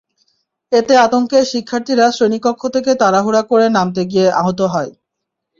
এতে 0.71 0.93
আতঙ্কে 0.97 1.39
শিক্ষার্থীরা 1.51 2.05
শ্রেণিকক্ষ 2.11 2.61
থেকে 2.75 2.91
তাড়াহুড়া 3.01 3.41
করে 3.51 3.65
নামতে 3.69 4.01
গিয়ে 4.11 4.27
আহত 4.39 4.59
হয়। 4.73 4.91